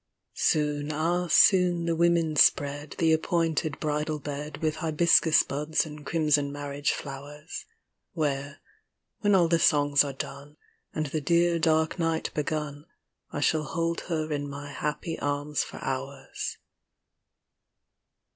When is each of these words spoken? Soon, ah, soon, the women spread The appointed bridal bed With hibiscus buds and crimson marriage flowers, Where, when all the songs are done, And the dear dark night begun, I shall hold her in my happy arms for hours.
Soon, 0.33 0.91
ah, 0.91 1.27
soon, 1.27 1.85
the 1.85 1.95
women 1.95 2.35
spread 2.35 2.95
The 2.97 3.13
appointed 3.13 3.79
bridal 3.79 4.17
bed 4.17 4.57
With 4.57 4.77
hibiscus 4.77 5.43
buds 5.43 5.85
and 5.85 6.03
crimson 6.03 6.51
marriage 6.51 6.91
flowers, 6.91 7.65
Where, 8.13 8.61
when 9.19 9.35
all 9.35 9.47
the 9.47 9.59
songs 9.59 10.03
are 10.03 10.11
done, 10.11 10.57
And 10.91 11.05
the 11.05 11.21
dear 11.21 11.59
dark 11.59 11.99
night 11.99 12.31
begun, 12.33 12.87
I 13.31 13.41
shall 13.41 13.61
hold 13.61 14.01
her 14.09 14.33
in 14.33 14.49
my 14.49 14.71
happy 14.71 15.19
arms 15.19 15.63
for 15.63 15.77
hours. 15.83 16.57